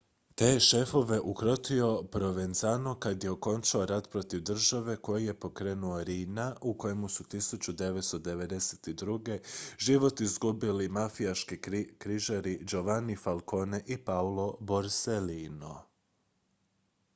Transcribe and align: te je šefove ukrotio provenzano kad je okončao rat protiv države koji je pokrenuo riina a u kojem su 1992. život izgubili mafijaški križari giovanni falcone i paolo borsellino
te 0.41 0.45
je 0.45 0.59
šefove 0.65 1.17
ukrotio 1.31 1.89
provenzano 2.13 2.91
kad 3.05 3.23
je 3.23 3.31
okončao 3.31 3.81
rat 3.91 4.07
protiv 4.15 4.39
države 4.49 4.95
koji 5.07 5.25
je 5.27 5.35
pokrenuo 5.39 5.99
riina 6.03 6.45
a 6.51 6.55
u 6.61 6.71
kojem 6.83 7.03
su 7.09 7.23
1992. 7.33 9.37
život 9.77 10.21
izgubili 10.21 10.87
mafijaški 10.89 11.59
križari 11.97 12.55
giovanni 12.61 13.15
falcone 13.25 13.81
i 13.87 13.97
paolo 14.05 14.47
borsellino 14.59 15.75